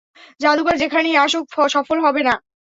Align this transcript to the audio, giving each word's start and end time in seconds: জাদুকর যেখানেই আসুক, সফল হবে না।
জাদুকর 0.41 0.75
যেখানেই 0.77 1.15
আসুক, 1.17 1.45
সফল 1.67 1.97
হবে 2.05 2.21
না। 2.23 2.33